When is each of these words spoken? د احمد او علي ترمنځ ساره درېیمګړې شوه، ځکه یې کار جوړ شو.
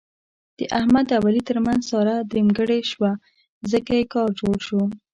د 0.57 0.59
احمد 0.77 1.07
او 1.17 1.21
علي 1.29 1.41
ترمنځ 1.49 1.81
ساره 1.91 2.15
درېیمګړې 2.29 2.79
شوه، 2.91 3.11
ځکه 3.71 3.91
یې 3.99 4.05
کار 4.13 4.29
جوړ 4.39 4.57
شو. 4.67 4.81